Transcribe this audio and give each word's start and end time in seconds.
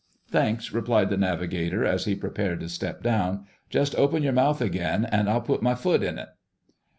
"Thanks," 0.31 0.73
replied 0.73 1.11
the 1.11 1.15
navigator, 1.17 1.85
as 1.85 2.05
he 2.05 2.15
prepared 2.15 2.61
to 2.61 2.69
step 2.69 3.03
down, 3.03 3.45
"Just 3.69 3.93
open 3.95 4.23
your 4.23 4.33
mouth 4.33 4.59
again 4.59 5.05
and 5.05 5.29
I'll 5.29 5.41
put 5.41 5.61
my 5.61 5.75
foot 5.75 6.01
in 6.01 6.17
it." 6.17 6.29